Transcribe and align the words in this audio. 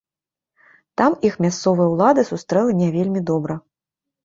Там 1.01 1.11
іх 1.29 1.37
мясцовая 1.45 1.87
ўлада 1.93 2.21
сустрэла 2.31 2.71
не 2.81 2.91
вельмі 2.99 3.25
добра. 3.31 3.61